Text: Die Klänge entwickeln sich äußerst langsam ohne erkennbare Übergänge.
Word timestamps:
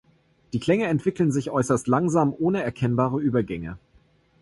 Die 0.53 0.59
Klänge 0.59 0.87
entwickeln 0.87 1.31
sich 1.31 1.51
äußerst 1.51 1.85
langsam 1.87 2.33
ohne 2.35 2.63
erkennbare 2.63 3.19
Übergänge. 3.21 3.77